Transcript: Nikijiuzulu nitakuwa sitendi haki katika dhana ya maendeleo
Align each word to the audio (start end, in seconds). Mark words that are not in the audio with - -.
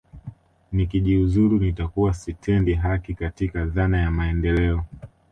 Nikijiuzulu 0.71 1.57
nitakuwa 1.59 2.13
sitendi 2.13 2.73
haki 2.73 3.13
katika 3.13 3.65
dhana 3.65 3.97
ya 4.01 4.11
maendeleo 4.11 4.85